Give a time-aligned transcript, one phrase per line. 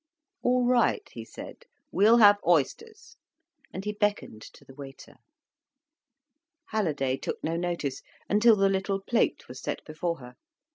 [0.41, 1.65] "All right," he said.
[1.91, 3.17] "We'll have oysters."
[3.71, 5.17] And he beckoned to the waiter.
[6.69, 10.37] Halliday took no notice, until the little plate was set before her.